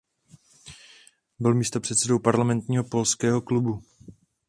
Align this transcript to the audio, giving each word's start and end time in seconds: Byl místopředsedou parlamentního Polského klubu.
Byl 1.39 1.53
místopředsedou 1.53 2.19
parlamentního 2.19 2.83
Polského 2.83 3.41
klubu. 3.41 3.81